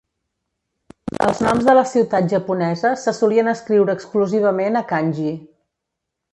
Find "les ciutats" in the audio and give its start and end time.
1.75-2.33